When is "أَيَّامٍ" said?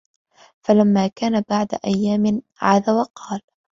1.85-2.41